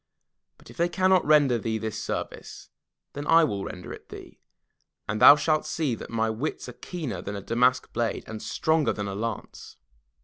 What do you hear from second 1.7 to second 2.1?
this